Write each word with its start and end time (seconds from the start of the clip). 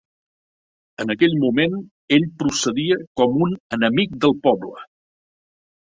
En 1.03 1.13
aquell 1.15 1.35
moment 1.43 1.77
ell 2.19 2.27
procedia 2.41 2.99
com 3.21 3.39
un 3.49 3.57
enemic 3.79 4.21
del 4.27 4.39
poble. 4.49 4.79